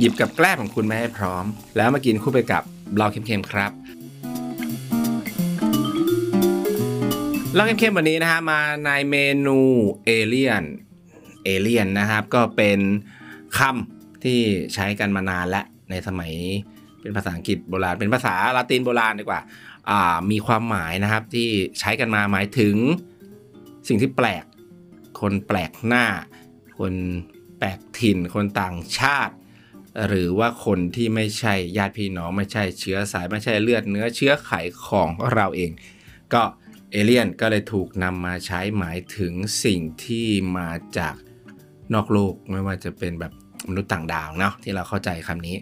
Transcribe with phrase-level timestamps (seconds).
[0.00, 1.44] หยิบกับแกล้มของคุณมาให้พร้อม
[1.76, 2.62] แล้วมากินคู่ไปกับ
[2.96, 3.72] เราเค็มๆครับ
[7.54, 9.16] เราเค็มๆวันนี้นะฮะมาในเม
[9.46, 9.58] นู
[10.04, 10.64] เอเลียน
[11.44, 12.78] เอเลียนนะครับ ก็เป็น
[13.58, 14.40] คำที่
[14.74, 16.32] ใช้กันมานานและในสมัย
[17.00, 19.40] เป็นภาษาอังกฤษโบราณ เป็นภาษาลาตินโบราณดีกว่า
[20.30, 21.48] มีความหมายนะครับที่
[21.80, 22.76] ใช้กันมาหมายถึง
[23.88, 24.44] สิ่งที่แปลก
[25.20, 26.04] คนแปลกหน้า
[26.78, 26.94] คน
[27.58, 29.34] แปลกถิ่น คนต่างชาติ
[30.06, 34.52] หรือว่าคนที่ไม่ใช่ญาติพี่น้องไม่ใช่เชื้อสายไม่ใช่เลือดเนื้อเชื้อไข
[34.88, 35.72] ของเราเอง
[36.34, 36.42] ก็
[36.90, 39.32] เอเลียนก็เลยถูกนำมาใช้หมายถึง
[39.64, 40.26] สิ่งที่
[40.58, 41.14] มาจาก
[41.94, 43.32] นอกโลกไม่ว่าจะเป็นแบบ
[43.68, 45.56] มนุษย์ต่างดาวเนาะที่เราเข้าใจคำนี้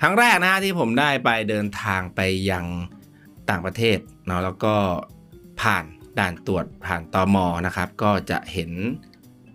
[0.00, 2.20] ครั้งแรกนะที่ผมได้ไปเดินทางไป
[2.50, 2.64] ยัง
[3.50, 4.74] ต่างประเทศเนาะแล้วก็
[5.60, 5.84] ผ่าน
[6.18, 8.70] ด่านตรวจผ่านตอมอนะครับ ก็จะเห็น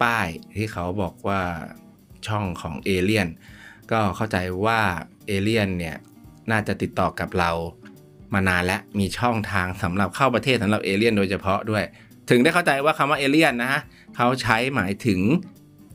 [0.01, 1.41] ป้ายที่เขาบอกว่า
[2.27, 3.27] ช่องของเอเลียน
[3.91, 4.79] ก็เข้าใจว่า
[5.27, 5.95] เอเลียนเนี่ย
[6.51, 7.51] น่าจะติดต่อกับเรา
[8.33, 11.83] มานานและมีช่องทางสำหรับเข้าประเทศสำหรับเอเลียนโดยเฉพาะด้วย
[12.29, 13.81] ถึงได้เข้าใจว่าคำว่าเอเลียนนะฮะ
[14.15, 15.19] เขาใช้หมายถึง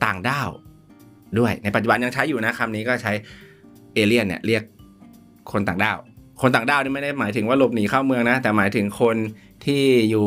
[0.05, 0.49] ต่างด้าว
[1.39, 3.13] ด้วยในปัจจุบันยังใช้อยู่นะคำนี้ก็ใช้
[3.93, 4.63] เอเลียนเนี่ยเรียก
[5.51, 5.97] คนต่างด้าว
[6.41, 9.15] คนต่างด้าวนี่ไม่ได้หมายถึงว่าหลบหนีเข้าเมืองนะ แต่หมายถึงคน
[9.65, 10.25] ที่อยู่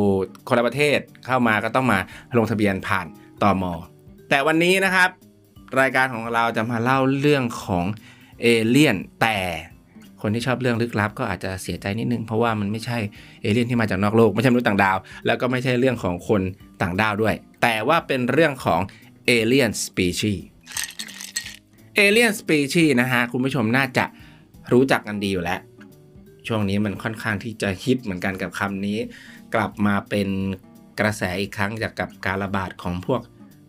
[0.48, 1.98] คนละประเทศเข้ามาก็ต้องมา
[2.38, 3.06] ลงทะเบียนผ่าน
[3.42, 3.72] ตอมอ
[4.30, 5.08] แต่วันนี้นะครับ
[5.80, 7.84] รายการของเราจะมาเล่าเรื่องของ
[8.42, 9.38] เอเลี่ยนแต่
[10.22, 12.98] คนที่ชอบเรื่องลึกลับก็อาจจะเสียใจนิดนึง เพราะว่ามันไม่ใช่
[13.42, 16.42] เอเลี่ยนที่มาจากนอกโลก ไม่ใช่มนุษย์ต่างดาว แล้วก็ไม่ใช่เรื่องของคน
[16.82, 18.80] ต่างดาวด้วย แต่ว่าเป็นเรื่องของ
[19.26, 24.04] alien species alien species นะฮะ คุณผู้ชมน่าจะ
[24.72, 25.60] รู้จักกันดีอยู่แล้ว
[26.46, 28.98] ช่วงนี้มันค่อนข้างที่จะฮิตเหมือนกันกับคำนี้
[29.54, 30.28] กลับมาเป็น
[31.00, 33.20] กระแสอีกครั้งจากกับการระบาดของพวก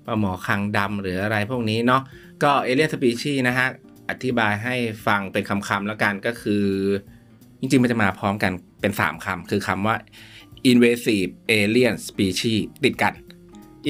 [0.10, 2.02] ปลาหมอคังดำหรืออะไรพวกนี้เนาะ
[2.44, 3.68] ก็ alien species นะฮะ
[4.10, 4.76] อธิบายให้
[5.08, 6.66] ฟังเป็นคำๆแล้วกันก็คือ
[7.60, 9.96] จริงๆ มันจะมาพร้อมกันเป็น 3คำคือคำว่า
[10.72, 13.14] invasive alien species ติดกัน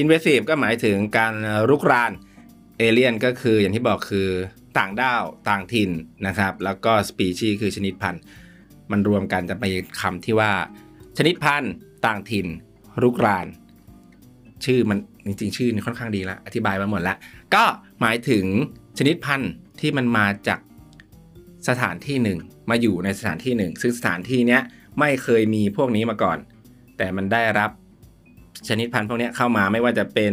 [0.00, 1.34] invasive ก็หมายถึงการ
[1.70, 2.12] รุกราน
[2.78, 4.28] เอเลียนก็คืออย่างที่บอกคือ
[4.78, 5.90] ต่างด้าวต่างถิ่น
[6.26, 8.22] นะครับ แล้วก็ species คือชนิดพันธุ์
[8.90, 9.64] มันรวมกันจะไป
[10.00, 10.52] คำที่ว่า
[11.18, 11.72] ชนิดพันธุ์
[12.06, 12.46] ต่างถิ่น
[13.02, 13.46] รุกราน
[14.64, 14.98] ชื่อมัน
[15.30, 17.16] จริงๆ ชื่อนี่ค่อนข้างดีแล้วอธิบายมาหมดแล้ว
[17.54, 17.64] ก็
[18.00, 18.44] หมายถึง
[18.98, 20.60] ชนิดพันธุ์ที่มันมาจาก
[21.68, 22.38] สถานที่หนึ่ง
[22.70, 24.62] มาอยู่ในสถานที่หนึ่ง ซึ่งสถานที่เนี้ย
[24.98, 26.38] ไม่เคยมีพวกนี้มาก่อน
[26.96, 27.70] แต่มันได้รับ
[28.68, 30.32] ชนิดพันธุ์พวกนี้เข้ามาไม่ว่าจะเป็น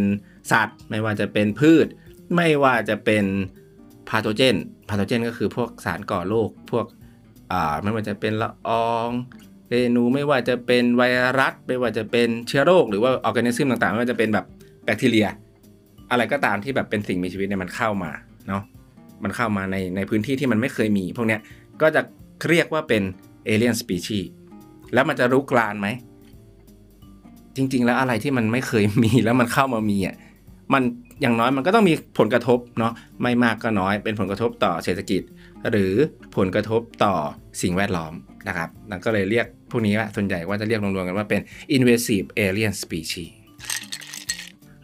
[0.51, 1.87] สัตว์ ไม่ว่าจะเป็นพืช
[2.35, 3.25] ไม่ว่าจะเป็น
[4.09, 4.55] พาโทเจน
[4.89, 6.85] พาโทเจนก็คือพวกสารก่อโรคพวก
[7.51, 9.09] อ่าไม่ว่าจะเป็นละออง
[9.69, 11.03] เรนูไม่ว่าจะเป็นไว
[11.39, 14.45] รัส ไม่ว่าจะเป็นเชื้อโรค หรือว่าออร์แกนิซึมต่างๆ ไม่ว่าจะเป็นแบบ
[14.87, 15.27] แบคทีเรีย
[16.11, 18.11] อะไรก็ตามที่แบบเป็นสิ่งมีชีวิตเนี่ยมันเข้ามา
[18.47, 18.63] เนาะ
[19.23, 21.41] มันเข้ามาในในพื้นที่ที่มันไม่เคยมี พวกเนี้ย
[21.81, 22.01] ก็จะ
[22.49, 23.03] เรียกว่าเป็น
[23.45, 24.19] เอเลียนสปีชี
[24.93, 25.87] แล้วมันจะรุกรานไหม
[27.55, 30.15] จริง ๆ แล้วอะไรที่มันไม่เคยมีแล้วมันเข้ามามีอะ
[30.73, 30.83] มัน
[31.21, 35.21] อย่างน้อยมันก็ต้องมีผลกระทบเนาะไม่มากก็น้อย เป็นผลกระทบต่อเศรษฐกิจ
[35.71, 35.93] หรือ
[36.37, 37.15] ผลกระทบต่อ
[37.61, 38.13] สิ่งแวดล้อม
[38.47, 41.41] นะครับนั่นก็เลยเรียกพวกนี้ว่าส่วนใหญ่ว่าจะเรียกรวมๆกันว่าเป็น
[41.75, 43.29] invasive alien species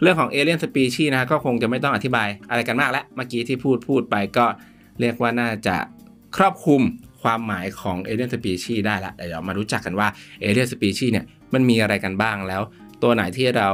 [0.04, 4.46] เรื่องของ alien species นะก็คงจะไม่ต้องอธิบายอะไรกันมากแล้วเมื่อกี้ที่พูดพูดไปก็
[5.02, 5.76] เรียกว่าน่าจะ
[6.38, 6.82] ครอบคลุม
[7.22, 10.08] ความหมายของ alien species ได้ละเดี๋ยวมารู้จักกันว่า
[10.42, 12.62] alien species เนี่ยมันมีอะไรกันบ้างแล้ว
[13.04, 13.70] ตัวไหนที่เรา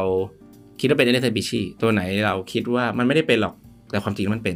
[0.79, 3.55] คิดว่าเป็นเอเลนสปีชีตัวไหนเราคิดว่ามันไม่ได้เป็นหรอก
[3.91, 4.55] แต่ความจริงมันเป็น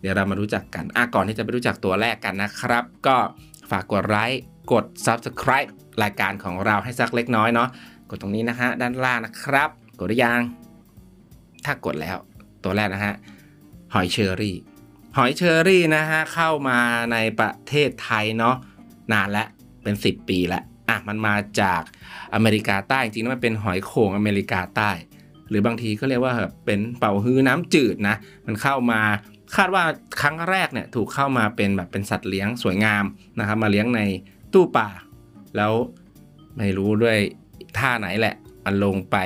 [0.00, 3.16] เดี๋ยวเรามารู้จักกันอะก่อนที่จะไปรู้จักตัวแรกกันนะครับ ก็
[3.70, 4.42] ฝากกดไลค์
[4.72, 5.70] กด Subscribe
[6.02, 7.68] รายการของเราให้สักเล็กน้อยเนาะ
[8.10, 10.40] กดตรงนี้นะฮะด้านล่างนะครับ กดหรือยัง
[11.64, 12.16] ถ้ากดแล้ว
[12.64, 13.14] ตัวแรกนะฮะ
[13.94, 14.56] หอยเชอรี่
[15.16, 16.78] หอยเชอรี่นะฮะเข้ามา
[17.12, 18.56] ในประเทศไทยเนาะ
[19.12, 19.48] นานแล้ว
[19.82, 21.82] เป็น 10 ปีแล้วอะมันมาจาก
[22.34, 24.90] อเมริกาใต้จริงๆมันเป็นหอยโข่งอเมริกาใต้
[25.48, 26.34] หรือบางทีก็เรียกว่า
[26.66, 28.16] เป็นเป่าฮื้อน้ำจืดนะ
[28.46, 29.00] มันเข้ามา
[29.56, 29.84] คาดว่า
[30.20, 33.04] ครั้งแรกเนี่ยถูกเข้ามาเป็นแบบเป็นสัตว์เลี้ยงสวยงาม
[33.38, 34.00] นะครับมาเลี้ยงใน
[34.52, 34.88] ตู้ป่า
[35.56, 35.72] แล้ว
[36.56, 37.18] ไม่รู้ด้วย
[37.78, 38.34] ท่าไหนแหละ
[38.64, 39.16] มันลงไป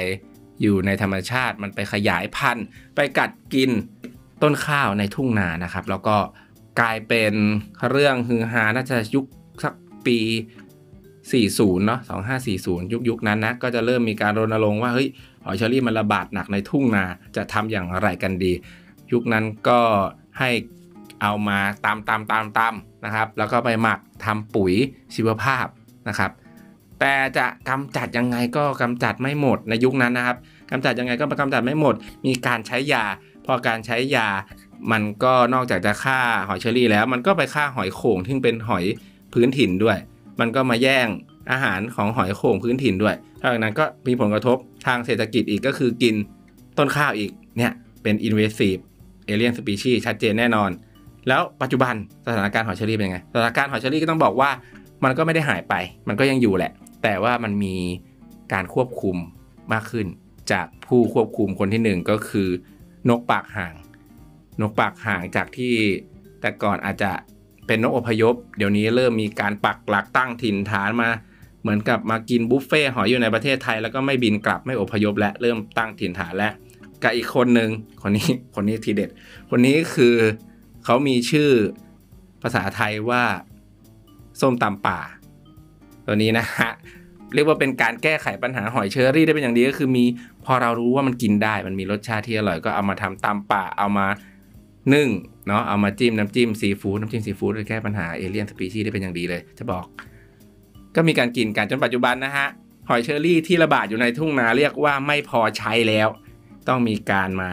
[0.62, 2.66] อยู่ในธรรมชาติมันไปขยายพันธุ์
[2.96, 3.70] ไปกัดกิน
[4.42, 6.16] ต้นข้าวในทุ่งนานะครับ แล้วก็
[6.80, 7.32] กลายเป็น
[7.90, 9.24] เรื่องฮือฮาน่าจะยุค
[9.64, 9.74] สัก
[10.06, 10.18] ปี
[11.22, 12.00] 40 เนาะ
[12.46, 15.08] 2540 ยุคยุคนั้นนะก็จะเริ่มมีการรณรงค์ว่าเฮ้ย
[15.44, 17.04] หอยเชอรี่มันระบาดหนักในทุ่งนา
[17.36, 18.52] จะทำอย่างไรกันดี
[19.12, 19.80] ยุคนั้นก็
[20.38, 20.50] ให้
[21.22, 22.74] เอามาตามตามตามตาม
[23.04, 24.72] นะครับ แล้วก็ไปหมักทำปุ๋ย
[25.14, 25.66] ชีวภาพ
[26.08, 26.30] นะครับ
[27.00, 30.36] แต่จะกำจัดยังไงก็กำจัดไม่หมดในยุคนั้นนะครับ
[30.70, 31.94] กำจัดยังไงก็กำจัดไม่หมด
[32.26, 33.04] มีการใช้ยา
[33.46, 34.28] พอการใช้ยา
[34.92, 36.18] มันก็นอกจากจะฆ่า
[36.48, 38.84] หอยเชอรี่แล้ว มันก็ไปฆ่าหอยโข่งที่เป็นหอย
[39.32, 39.98] พื้นถิ่นด้วย
[40.40, 41.06] มันก็มาแย่ง
[41.50, 44.56] อาหารของหอยโข่งพื้นถิ่นด้วยถ้าอย่างนั้นก็มีผลกระทบ
[44.86, 46.14] ทางเศรษฐกิจอีกก็คือกิน
[46.78, 48.80] ต้นข้าวอีกเนี่ยเป็น invasive
[49.28, 50.70] alien species ชัดเจนแน่นอน
[51.28, 51.94] แล้วปัจจุบัน
[52.26, 54.50] สถานการณ์หอยเชอรี่เป็นยังไงสถานการณ์หอยเชอรี่ก็ต้องบอกว่า
[55.04, 55.74] มันก็ไม่ได้หายไป
[56.08, 56.72] มันก็ยังอยู่แหละ
[57.04, 57.76] แต่ว่ามันมี
[58.52, 59.16] การควบคุม
[59.72, 60.06] มากขึ้น
[60.52, 62.48] จากผู้ควบคุมคนที่หนึ่งก็คือ
[63.08, 63.74] นกปากห่าง
[64.60, 65.74] นกปากห่างจากที่
[66.40, 67.12] แต่ก่อนอาจจะ
[67.66, 71.08] เป็นนกอพยพ เดี๋ยวนี้เริ่มมีการปักหลักตั้งถิ่นฐานมา
[71.62, 76.52] เหมือนกับมากินบุฟเฟ่หอยอยู่ในประเทศไทย แล้วก็ไม่บินกลับไม่อพยพและเริ่มตั้งถิ่นฐานแล้ว
[77.02, 77.70] กับอีกคนหนึ่ง
[78.02, 79.10] คนนี้คนนี้ทีเด็ด
[79.50, 80.16] คนนี้คือ
[80.84, 81.50] เขามีชื่อ
[82.42, 83.22] ภาษาไทยว่า
[84.40, 85.00] ส้มตำป่า
[86.06, 86.70] ตัวนี้นะฮะ
[87.34, 90.04] เรียกว่าเป็นการแก้ไขปัญหาหอยเชอรี่ได้เป็นอย่างดีก็คือมี
[90.44, 94.06] พอเรารู้ว่ามันกินได้มันมีรสชาติที่อร่อยก็เอามาทำตำป่าเอามา
[94.94, 95.08] นึ่ง
[95.46, 99.84] เนาะเอามาจิ้มน้ำจิ้มซีฟู้ดน้ำจิ้มซีฟู้ดแก้ปัญหาเอเลี่ยนสปีชีส์ได้เป็นอย่างดีเลย จะบอก
[100.96, 102.46] ก็มีการกินกันจนปัจจุบันนะฮะ
[102.88, 106.08] หอยเชอรี่ที่ระบาดอยู่ในทุ่งนาเรียกว่าไม่พอใช้แล้ว
[106.68, 107.50] ต้องมีการมา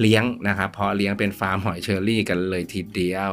[0.00, 3.32] เลี้ยงนะครับเพาะเลี้ยงเป็นฟาร์มหอยเชอรี่กันเลยทีเดียว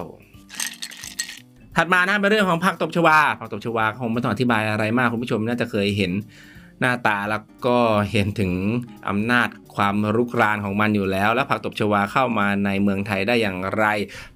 [1.82, 6.12] ถัดมานะเป็นเรื่องของผักตบชวาผักตบชวาคงไม่ต้องอธิบายอะไรมากคุณผู้ชมน่าจะเคยเห็น
[6.80, 7.78] หน้าตาแล้วก็
[8.12, 8.52] เห็นถึง
[9.10, 13.86] อำนาจความรุกรานของมันอยู่แล้ว แล้วผักตบชวาเข้ามาในเมืองไทยได้อย่างไร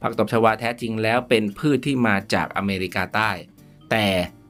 [0.02, 3.30] ผักตบชวาแท้จริงแล้วเป็นพืชที่มาจากอเมริกาใต้
[3.92, 4.06] แต่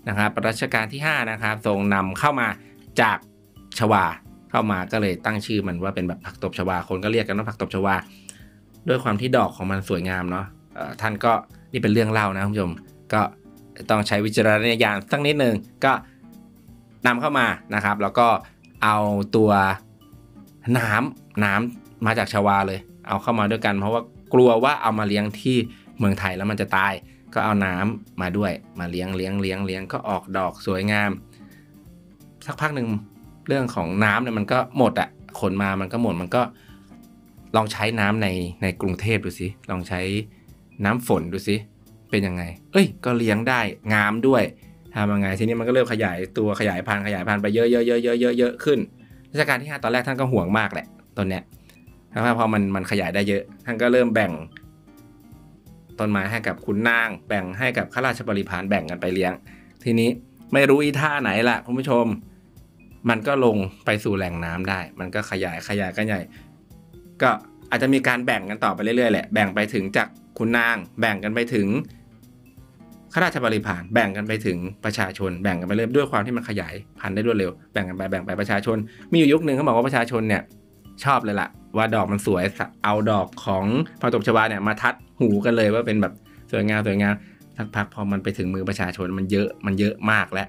[0.07, 2.47] นะครับรัชกาลที่5นะครับทรงนำเข้ามา
[3.01, 3.17] จาก
[3.79, 4.05] ชวา
[4.51, 7.95] เข้ามาก็เลยตั้งชื่อมันว่าเป็นแบบผักตบชวาคนก็เรียกกันว่าผักตบชวา
[8.87, 10.45] ด้วยความที่ดอกของมันสวยงามเนาะ
[11.03, 11.33] ท่านก็
[11.73, 12.71] นี่เป็นเรื่องเล่านะคุณผู้ชม
[13.13, 13.21] ก็
[13.89, 15.55] ต้องใช้วิจารณญาณสักนิดนึง
[15.85, 15.93] ก็
[17.07, 18.27] นำเข้ามานะครับ แล้วก็
[18.83, 18.97] เอา
[19.35, 19.51] ตัว
[20.77, 24.01] น้ำน้ำมาจากชาวาเลย เอาเข้ามาด้วยกัน เพราะว่า
[24.33, 25.57] กลัวว่าเอามาเลี้ยงที่
[25.97, 26.93] เมืองไทยแล้วมันจะตาย
[27.33, 31.11] ก็เอาน้ำมาด้วยมาเลี้ยงเลี้ยงเลี้ยงเลี้ยงก็ออกดอกสวยงาม
[32.45, 32.87] สักพักหนึ่ง
[33.47, 35.09] เรื่องของน้ำเนี่ยมันก็หมดอะ
[35.39, 36.41] ขนมามันก็หมดมันก็
[37.55, 38.27] ลองใช้น้ำใน
[38.61, 40.01] ในกรุงเทพดูสิ ลองใช้
[40.85, 41.55] น้ำฝนดูสิ
[42.09, 43.59] เป็นยังไง เอ้ย ก็เลี้ยงได้
[43.93, 44.43] งามด้วย
[44.93, 48.79] ทำยังไงทีนี้มันก็เริ่มขยายตัวขยายพันธุ์ขยายพันธุ์ไปเยอะเยอะเยอะเยอะเยอะเยอะขึ้น
[49.31, 50.87] รัชกาลที่ 5 ตอนแรกท่านก็ห่วงมากแหละ
[51.17, 51.43] ต้นเนี้ย
[52.09, 54.31] แต่ว่าพอมันมันขยายได้เยอะ ท่านก็เริ่มแบ่ง
[55.99, 59.31] ต้นไม้ให้กับคุณนาง แบ่งให้กับข้าราชบริพารแบ่งกันไปเลี้ยง
[59.83, 60.09] ทีนี้
[60.53, 62.05] ไม่รู้อีท่าไหนละคุณผู้ชม
[63.09, 66.19] มันก็ลงไปสู่แหล่งน้ำได้ มันก็ขยายขยายกันใหญ่
[67.21, 67.29] ก็
[67.69, 70.07] อาจจะมีการแบ่งกันต่อไปเรื่อยๆแหละ แบ่งไปถึงจาก
[70.37, 71.67] คุณนางแบ่งกันไปถึง
[73.13, 78.77] ข้าราชบริพารแบ่งกันไปถึงประชาชน แบ่งกันไปเรื่อยด้วยความที่มันขยายพันธุ์ได้รวดเร็วแบ่งกันไปแบ่งไปประชาชน
[79.11, 80.41] มีอยู่ยุคหนึ่งเขาบอกว่าประชาชนเนี่ย
[81.03, 82.43] ชอบเลยล่ะ ว่าดอกมันสวย
[82.83, 83.65] เอาดอกของ
[84.01, 86.13] ผักตบชวาเนี่ยมาทัดหูกันเลยว่าเป็นแบบ
[86.51, 87.13] สวยงามสวยงาม
[87.57, 90.47] สักพักพอมันไปถึงมือประชาชนมันเยอะมันเยอะมากแล้ว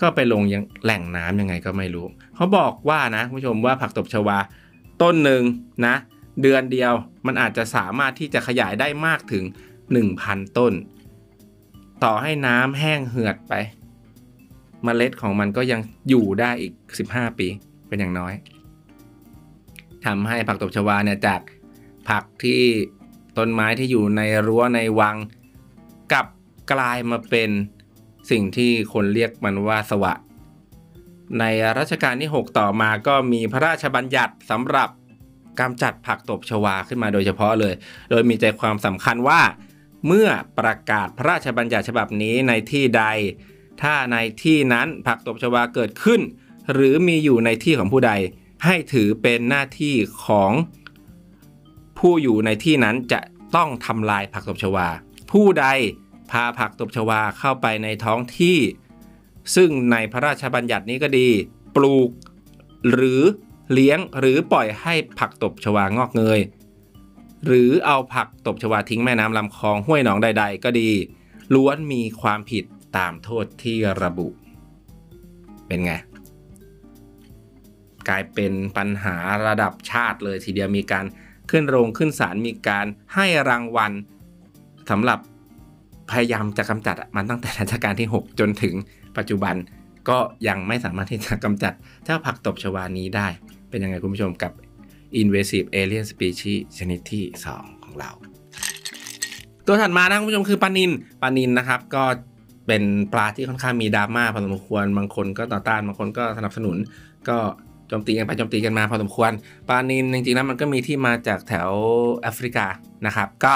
[0.00, 2.06] ก็ไปลงยังแหล่งน้ำยังไงก็ไม่รู้
[2.36, 4.38] เขาบอกว่านะผู้ชมว่าผักตบชวา
[5.02, 5.42] ต้นหนึ่ง
[5.86, 5.94] นะ
[6.42, 6.92] เดือนเดียว
[7.26, 9.44] มันอาจจะสามารถที่จะขยายได้มากถึง
[10.00, 10.72] 1,000 ต้น
[12.04, 13.54] ต่อให้น้ำแห้งเหือดไป
[14.86, 16.72] มเมล็ดของมันก็ยังอยู่ได้อีก
[17.08, 17.46] 15 ปี
[17.88, 18.34] เป็นอย่างน้อย
[20.04, 21.40] ทำให้ผักตบชวาเนี่ยจาก
[22.08, 22.62] ผักที่
[23.38, 25.16] ต้นไม้ที่อยู่ในรั้วในวัง
[26.12, 26.26] กลับ
[26.72, 27.50] กลายมาเป็น
[28.30, 30.14] สิ่งที่คนเรียกมันว่าสวะ
[31.38, 31.44] ใน
[31.78, 34.88] รัชกาลที่ 6 ต่อมาก็มีพระราชบัญญัติสำหรับ
[35.60, 37.74] กำจัดผักตบชวาขึ้นมาโดยเฉพาะเลย
[38.10, 39.40] โดยมีใจความสำคัญว่า
[40.06, 43.04] เมื่อประกาศพระราชบัญญัติฉบับนี้ในที่ใด
[43.82, 46.20] ถ้าในที่นั้นผักตบชวาเกิดขึ้น
[46.72, 48.12] หรือมีอยู่ในที่ของผู้ใด
[48.64, 49.96] ให้ถือเป็นหน้าที่
[50.26, 50.52] ของ
[51.98, 53.20] ผู้อยู่ในที่นั้นจะ
[53.56, 54.88] ต้องทำลายผักตบชวา
[55.30, 55.66] ผู้ใด
[56.30, 58.58] พาผักตบชวาเข้าไปในท้องที่
[59.56, 61.28] ซึ่งในพระราชบัญญัตินี้ก็ดี
[61.76, 62.10] ปลูก
[62.90, 63.22] หรือ
[63.72, 66.40] เลี้ยงหรือปล่อยให้ผักตบชวางอกเงย
[67.46, 70.90] หรือเอาผักตบชวาทิ้งแม่น้ำลำคลองห้วยหนองใด ๆ ก็ดี
[71.54, 72.64] ล้วนมีความผิด
[72.96, 74.28] ตามโทษที่ระบุ
[75.66, 75.92] เป็นไง
[78.08, 79.16] กลายเป็นปัญหา
[79.46, 81.04] ระดับชาติเลยทีเดียวมีการ
[81.50, 83.92] ขึ้นโรงขึ้นศาลมีการให้รางวัล
[84.90, 85.18] สำหรับ
[86.10, 88.74] พยายามจะกำจัดมันตั้งแต่รัชกาลที่ 6 จนถึง
[89.16, 89.54] ปัจจุบัน
[90.08, 90.18] ก็
[90.48, 91.72] ยังไม่สามารถที่จะกำจัด
[92.04, 93.28] เจ้าผักตบชวานี้ได้
[93.74, 94.52] เป็นยังไงคุณผู้ชมกับ
[95.20, 98.10] invasive alien species ชนิดที่ 2 ของเรา
[99.66, 100.90] ตัวถัดมานะคุณผู้ชมคือปลานิน
[101.22, 102.04] ปลานินนะครับ ก็
[102.66, 106.76] เป็นปลาที่ค่อนข้างมีดราม่าพอสมควร บางคนก็ต่อต้าน บางคนก็สนับสนุน
[107.28, 107.36] ก็
[107.88, 109.30] โจมตีกันไปโจมตีกันมาพอสมควร
[109.68, 111.70] ปลานินจริงๆแล้วมันก็มีที่มาจากแถว
[112.22, 112.66] แอฟริกา
[113.06, 113.54] นะครับ ก็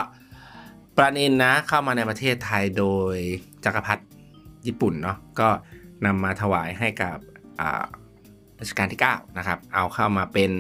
[0.97, 3.17] ปลานินนะเข้ามาในประเทศไทยโดย
[3.65, 4.03] จักรพรรดิ
[4.67, 5.49] ญี่ปุ่นเนาะ ก็
[6.07, 7.17] นำมาถวายให้กับ
[8.61, 10.50] รัชกาลที่9นะครับเอาเข้ามาเป็น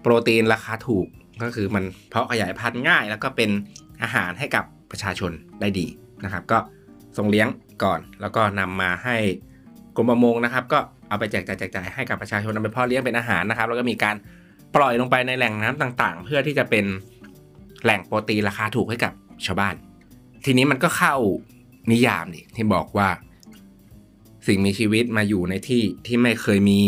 [0.00, 1.06] โปรตีนราคาถูก
[1.42, 3.50] ก็คือมันเพาะขยายพันธุ์ง่าย แล้วก็เป็น
[4.02, 5.86] อาหารให้กับประชาชนได้ดี
[6.24, 6.58] นะครับ ก็
[7.16, 7.48] ส่งเลี้ยง
[7.84, 9.16] ก่อนแล้วก็นำมาให้
[9.96, 10.78] กรมประมงนะครับ ก็
[11.08, 14.16] เอาไปแจกจ่ายแจกจ่ายให้กับประชาชนนำไปเพาะเลี้ยงเป็นอาหารนะครับ แล้วก็มีการ
[14.76, 16.84] ปล่อยลงไปในแหล่งน้ำต่างๆ เพื่อที่จะเป็น
[17.82, 19.12] แหล่งโปรตีนราคาถูกให้กับ
[19.46, 19.74] ชาวบ้าน
[20.44, 21.14] ทีนี้มันก็เข้า
[21.92, 23.08] นิยามดิที่บอกว่า
[24.46, 26.80] สิ่งมีชีวิตมาอยู่ในที่ที่ไม่เคยมี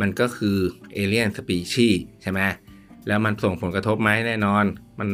[0.00, 0.56] มันก็คือ
[0.94, 1.88] เอเลียนสปีชี
[2.22, 2.40] ใช่ไหม
[3.06, 4.64] แล้วมันส่งผลกระทบไหมแน่นอน
[4.98, 5.08] มัน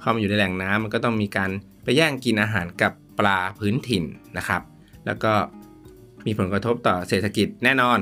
[0.00, 1.50] เข้ามาอยู่ในแหล่งน้ำมันก็ต้องมีการ
[1.84, 4.04] ไปแย่งกินอาหารกับปลาพื้นถิ่น
[4.38, 4.62] นะครับ
[5.06, 5.32] แล้วก็
[6.26, 7.98] มีผลกระทบต่อเศรษฐกิจแน่นอน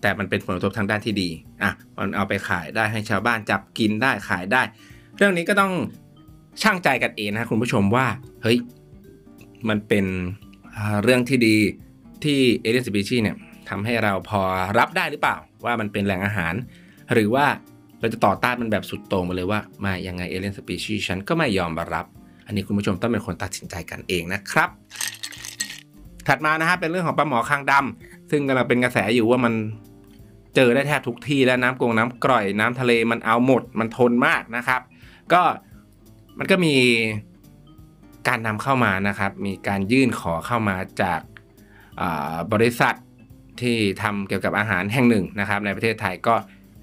[0.00, 1.28] แต่มันเป็นผลกระทบทางด้านที่ดี
[1.62, 4.62] อะมันเอาไปขายได้ให้ชาวบ้านจับกินได้ขายได้
[5.16, 5.72] เรื่องนี้ก็ต้อง
[6.62, 8.06] ชั่งใจกันเองนะคุณผู้ชมว่า
[8.42, 8.58] เฮ้ย
[9.68, 10.06] มันเป็น
[11.02, 11.56] เรื่องที่ดี
[12.24, 13.36] ที่ alien species เนี่ย
[13.68, 14.42] ทำให้เราพอ
[14.78, 16.54] รับได้หรือเปล่า ว่ามันเป็นแหล่งอาหาร
[17.12, 17.46] หรือว่า
[18.00, 22.06] เราจะต่อต้านมันแบบสุดโต่งมาเลยว่ามายังไง alien species ฉันก็ไม่ยอมรับ
[22.46, 24.70] อันนี้คุณผู้ชมต้องเป็นคนตัดสินใจกันเองนะครับ
[26.28, 29.54] ถัดมานะฮะเป็นเรื่องของปลาหมอคางดำซึ่งกำลังเป็นกระแสอยู่ว่ามัน
[30.56, 34.80] เจอได้แทบทุกที่แล้วน้ำกงน้ำกร่อยน้ำทะเลมันเอาหมดมันทนมากนะครับ
[35.32, 35.42] ก็
[36.38, 36.74] มันก็มี
[38.28, 41.20] การนำเข้ามานะครับ มีการยื่นขอเข้ามาจาก
[42.52, 42.94] บริษัท
[43.60, 46.34] ที่ทำเกี่ยวกับอาหารแห่งหนึ่งนะครับ ในประเทศไทยก็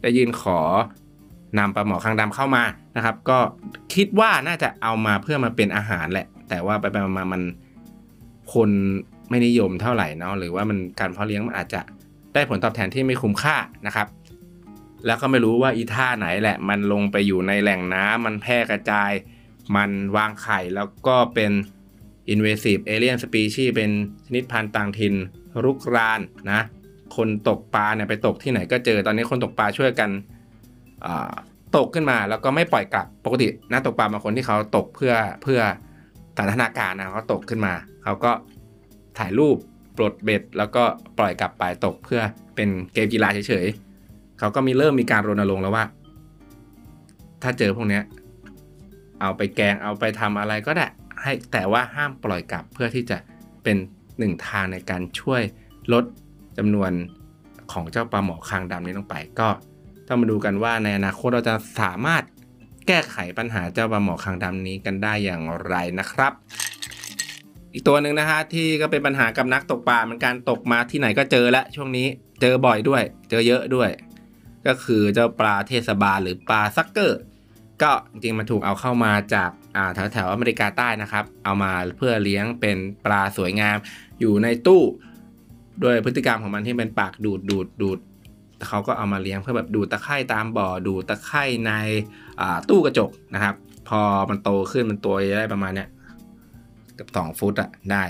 [0.02, 0.60] ได้ยื่นขอ
[1.58, 2.64] นำปลาหมอคางดำเข้ามา
[2.96, 3.40] นะครับ ก็
[3.94, 7.42] คิดว่าน่าจะเอามาเพื่อมาเป็นอาหารแหละ แต่ว่าไปไปมามัน
[8.54, 8.70] คน
[9.30, 11.82] ไม่นิยมเท่าไหร่เนาะหรือว่ามันการเพาะเลี้ยงมันอาจจะ
[12.34, 13.56] ได้ผลตอบแทนที่ไม่คุ้มค่า
[13.88, 14.08] นะครับ
[15.06, 19.12] แล้วก็ไม่รู้ว่าอีท่าไหนแหละ มันลงไปอยู่ในแหล่งน้ำมันแพร่กระจาย
[19.76, 21.52] มันวางไข่แล้วก็เป็น
[22.34, 23.92] invasive alien species เป็น
[24.26, 25.14] ชนิดพันธุ์ต่างถิ่น
[25.64, 26.62] รุกรานนะ
[27.16, 30.10] คนตกปลาเนี่ยไปตกที่ไหนก็เจอตอนนี้คนตกปลาช่วยกัน
[31.78, 35.60] ตกขึ้นมาแล้วก็ไม่ปล่อยกลับปกตินักตกปลาบางคนที่เขาตกเพื่อเพื่อ
[36.38, 38.32] สถานการณ์นะเขาตกขึ้นมาเขาก็
[39.18, 39.58] ถ่ายรูป
[39.98, 40.84] ปลดเบ็ด แล้วก็
[41.18, 42.22] ปล่อยกลับไปตกเพื่อ
[42.56, 45.86] เป็นเกมกีฬาเฉยๆเขาก็มีเริ่มมีการรณรงค์แล้วว่า
[47.44, 48.00] ถ้าเจอพวกนี้
[49.22, 50.88] เอาไปแกงเอาไปทำอะไรก็ได้
[51.24, 53.18] ให้แต่ว่าห้ามปล่อยกลับเพื่อที่จะ
[53.64, 53.78] เป็น
[54.20, 55.42] หนึ่งทางในการช่วย
[55.94, 56.04] ลด
[56.58, 56.92] จำนวน
[57.72, 59.48] ของเจ้าปลาหมอคางดำนี้ลงไป ก็
[60.08, 62.24] ต้องมาดูกันว่าในอนาคตเราจะสามารถ
[62.88, 66.34] แก้ไขปัญหาเจ้าปลาหมอคางดำนี้กันได้อย่างไรนะครับ
[67.74, 72.08] อีกตัวหนึ่งนะฮะที่ก็เป็นปัญหากับนักตกปลามันการตกมาที่ไหนก็เจอแล้วช่วงนี้
[72.42, 73.90] เจอบ่อยด้วย เจอเยอะด้วย
[74.68, 77.20] ก็คือเจ้าปลาเทศบาลหรือปลาซักเกอร์
[77.82, 79.50] ก็จริงมันถูกเอาเข้ามาจาก
[79.94, 83.78] แถวแถวอเมริกาใต้นะครับ เอามาเพื่อเลี้ยงเป็นปลาสวยงาม
[84.20, 84.84] อยู่ในตู้
[85.84, 88.00] ด้วยพฤติกรรมของมันที่เป็นปากดูดดูดดูด
[88.68, 91.72] เขาก็เอามาเลี้ยงเพื่อแบบดูตะไคร่ตามบ่อดูตะไคร่ใน
[92.70, 93.56] ตู้กระจกนะครับ
[93.90, 95.90] พอมันโตขึ้นมันตัวได้ประมาณเนี้ย
[97.00, 98.04] กับสองฟุตอะได้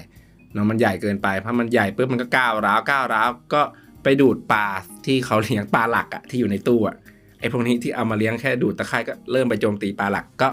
[0.54, 3.62] เนาะมันใหญ่เกินไปเพราะมันใหญ่ปุ๊บมันก็ก้าวร้าวก้าวร้าวก็
[4.04, 4.66] ไปดูดปลา
[5.06, 6.96] ที่เขาเลี้ยงปลาหลักอะที่อยู่ในตู้อะ
[7.40, 10.50] ไอ้พวกนี้ที่เอามาเลี้ยงแค่ดูดตะไคร่ก็เริ่มไปโจมตีปลาหลักก็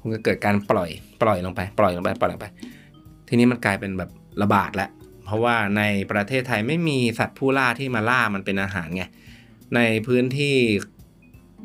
[0.00, 0.90] คงจะเกิดการปล่อย
[1.22, 2.46] ปล่อยลงไป ปล่อยลงไปปล่อยลงไป
[3.28, 4.10] ทีนี้มันกลายเป็นแบบ
[4.42, 4.90] ระบาดแล้ว
[5.24, 9.04] เพราะว่าในประเทศไทยไม่มีสัตว์ผู้ล่าที่มาล่ามันเป็นอาหารไง
[9.74, 10.56] ในพื้นที่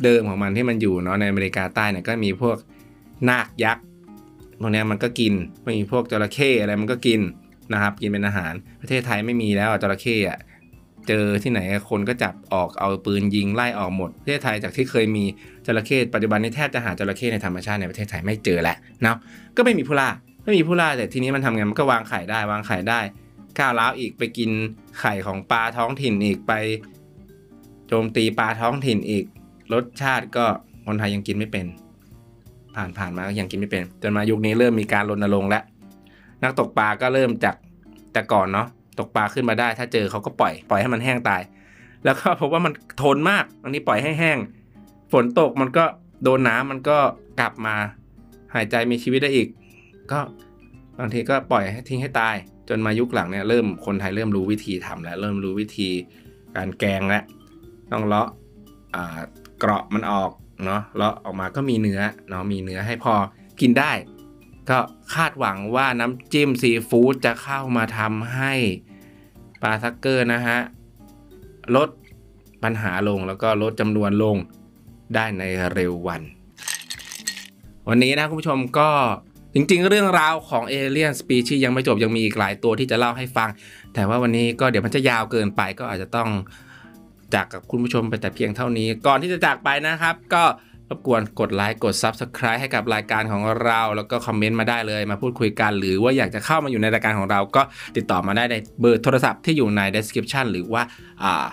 [0.04, 2.58] เดิมของมันที่มันอยู่เนาะในอเมริกาใต้เนี่ยก็มีพวก
[3.30, 3.84] นาคยักษ์
[4.62, 5.34] พวกนี้มันก็กิน
[5.77, 7.22] มีพวกจระเข้อะไรมันก็กิน
[7.74, 10.39] นะครับ กินเป็นอาหาร ประเทศไทยไม่มีแล้วจระเข้อะ
[11.07, 11.59] เจอที่ไหน
[11.89, 15.23] คนก็จับออกเอาปืนยิงไล่ออกหมดประเทศไทยจากที่เคยมี
[15.65, 19.17] จระเข้ปัจจุบันนี้แทบจะหาจระเข้ในธรรมชาติในประเทศไทยไม่เจอแล้วเนาะ
[19.57, 20.09] ก็ไม่มีผู้ล่า
[20.43, 22.99] ไม่มีผู้ล่าแต่ทีนี้มันทำไงมันก็วางไข่ได้วางไข่ได้
[23.59, 24.49] ก้าวร้าวอีกไปกิน
[24.99, 26.53] ไข่ของปลาท้องถิ่นอีกไป
[27.87, 29.25] โจมตีปลาท้องถิ่นอีก
[29.73, 30.45] รสชาติก็
[30.85, 31.65] คนไทยยังกินไม่เป็น
[32.75, 35.63] ผ่านผ่านมาก็ยังกินไม่เป็น จนมายุคนี้เริ่มมีการรณรงค์แล้ว
[36.43, 37.55] นักตกปลาก็เริ่มจาก
[38.13, 38.67] แต่ก่อนเนาะ
[39.00, 41.42] ตกปลาขึ้นมาได้ ถ้าเจอเขาก็ปล่อยปล่อยให้มันแห้งตาย
[42.06, 44.38] แล้วก็พบว่ามันทนมากอันนี้ปล่อยให้แห้ง
[45.12, 45.86] ฝนตกมันก็
[46.24, 46.98] โดนน้ามันก็
[47.39, 47.75] กลับมา
[48.56, 49.48] หายใจมีชีวิตได้อีก
[50.12, 50.20] ก็
[51.00, 52.36] บางทีก็ปล่อยให้ทิ้งให้ตาย
[52.70, 55.89] จนมายุคหลังเนี่ยเริ่มคนไทยเริ่มรู้วิธีทำแล้วเริ่มรู้วิธี
[56.56, 57.24] การแกงแล้ว
[57.92, 58.27] ต้องเลาะ
[59.60, 60.32] เกราะมันออก
[60.66, 63.13] เนาะเลาะออกมาก็มีเนื้อเนาะมีเนื้อให้พอ
[63.62, 63.92] กินได้
[64.69, 64.79] ก็
[65.15, 68.53] คาดหวังว่าน้ำจิ้มซีฟู้ดจะเข้ามาทำให้
[69.62, 70.59] ปลาซักเกอร์นะฮะ
[71.75, 71.89] ลด
[72.63, 74.38] ปัญหาลงแล้วก็ลดจำนวนลง
[75.15, 75.43] ได้ใน
[75.74, 76.21] เร็ววัน
[77.89, 78.89] วันนี้นะคุณผู้ชมก็
[79.53, 83.50] จริงๆ เรื่องราวของเอเลี่ยนสปีชียังไม่จบยังมีอีกหลายตัวที่จะเล่าให้ฟัง
[83.93, 86.29] แต่ว่าวันนี้ก็เดี๋ยวมันจะยาวเกินไปก็อาจจะต้อง
[87.33, 90.43] จากกับคุณผู้ชมไปแต่เพียงเท่านี้ ก่อนที่จะจากไปนะครับ ก็
[90.89, 97.62] รบกวนกดไลค์กด Subscribe ให้กับรายการของเรา แล้วก็คอมเมนต์มาได้เลยมาพูดคุยกัน หรือว่าอยากจะเข้ามาอยู่ในรายการของเราก็
[97.98, 100.82] ติดต่อมาได้ในเบอร์โทรศัพท์ที่อยู่ใน description หรือว่า
[101.24, 101.46] อ่า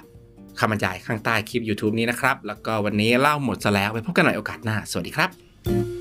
[0.58, 5.93] คำบรรยายข้างใต้คลิป YouTube นี้นะครับ แล้วก็วันนี้เล่าหมดซะแล้วไปพบกันใหม่โอกาสหน้า สวัสดีครับ